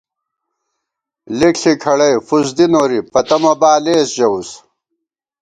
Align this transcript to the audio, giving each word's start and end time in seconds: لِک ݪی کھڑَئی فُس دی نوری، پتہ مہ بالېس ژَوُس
لِک 1.37 1.55
ݪی 1.61 1.73
کھڑَئی 1.83 2.15
فُس 2.27 2.47
دی 2.57 2.65
نوری، 2.71 2.99
پتہ 3.11 3.37
مہ 3.41 3.53
بالېس 3.61 4.07
ژَوُس 4.17 4.49